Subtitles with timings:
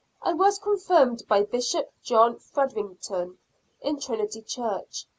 [0.23, 3.37] I was confirmed by Bishop John Fredricton,
[3.83, 5.05] in Trinity Church.